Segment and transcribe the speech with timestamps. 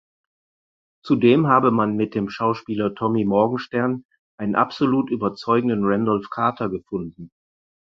[1.05, 4.03] Zudem habe man mit dem Schauspieler Tommy Morgenstern
[4.35, 7.29] „einen absolut überzeugenden Randolph Carter“ gefunden.